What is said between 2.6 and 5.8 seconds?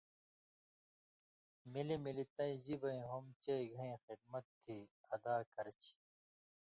ژِبَیں ہُم چئ گھَیں خِدمت تھی ادا کرہ